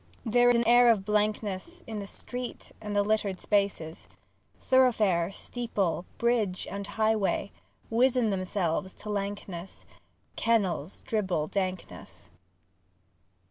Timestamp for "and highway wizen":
6.71-8.31